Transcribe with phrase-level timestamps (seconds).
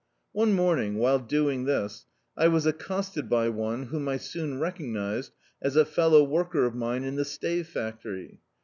[0.31, 5.31] One morning, while doing this, I was accosted by one whom I so<ni recognised
[5.61, 8.39] as a fellow worker of mine in the stave factory.